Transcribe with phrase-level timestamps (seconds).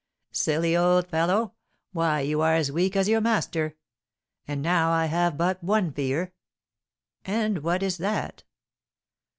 [0.31, 1.53] "Silly old fellow!
[1.91, 3.75] Why you are as weak as your master.
[4.47, 6.33] And now I have but one fear."
[7.23, 8.41] "And what is that?"